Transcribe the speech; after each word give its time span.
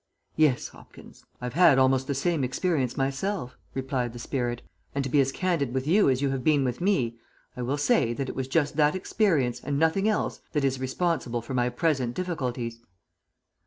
"Yes, 0.35 0.69
Hopkins. 0.69 1.25
I've 1.39 1.53
had 1.53 1.77
almost 1.77 2.07
the 2.07 2.15
same 2.15 2.43
experience 2.43 2.97
myself," 2.97 3.55
replied 3.75 4.13
the 4.13 4.17
spirit; 4.17 4.63
"and 4.95 5.03
to 5.03 5.11
be 5.11 5.21
as 5.21 5.31
candid 5.31 5.75
with 5.75 5.85
you 5.85 6.09
as 6.09 6.23
you 6.23 6.31
have 6.31 6.43
been 6.43 6.63
with 6.63 6.81
me, 6.81 7.19
I 7.55 7.61
will 7.61 7.77
say 7.77 8.11
that 8.13 8.27
it 8.27 8.35
was 8.35 8.47
just 8.47 8.77
that 8.77 8.95
experience, 8.95 9.61
and 9.63 9.77
nothing 9.77 10.09
else, 10.09 10.41
that 10.53 10.63
is 10.63 10.79
responsible 10.79 11.43
for 11.43 11.53
my 11.53 11.69
present 11.69 12.15
difficulties." 12.15 12.81